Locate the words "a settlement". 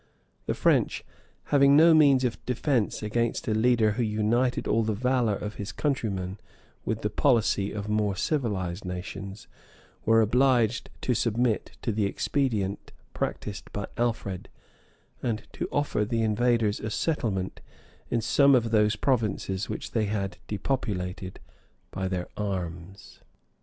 16.79-17.61